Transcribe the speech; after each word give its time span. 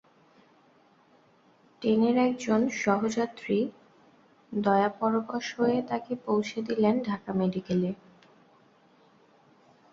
টেনের 1.81 2.17
একজন 2.27 2.61
সহযাত্রী 2.81 3.59
দয়াপরবশ 4.51 5.45
হয়ে 5.57 5.77
তাঁকে 5.89 6.13
পৌঁছে 6.25 6.59
দিলেন 6.67 6.95
ঢাকা 7.03 7.31
মেডিকেলে। 7.33 7.91